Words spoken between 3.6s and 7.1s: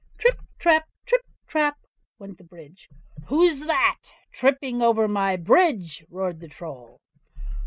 THAT tripping over my bridge?" roared the Troll.